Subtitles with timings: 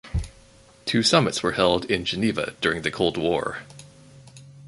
[0.85, 3.59] Two summits were held in Geneva during the Cold War.